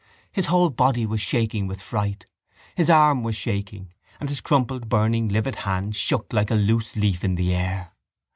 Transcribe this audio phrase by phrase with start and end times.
[0.31, 2.25] His whole body was shaking with fright,
[2.73, 7.23] his arm was shaking and his crumpled burning livid hand shook like a loose leaf
[7.23, 7.93] in the air.